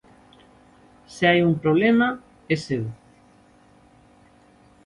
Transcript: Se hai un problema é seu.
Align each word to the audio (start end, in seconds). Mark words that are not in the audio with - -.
Se 1.13 1.23
hai 1.29 1.39
un 1.49 1.53
problema 1.63 2.07
é 2.53 2.55
seu. 2.65 2.83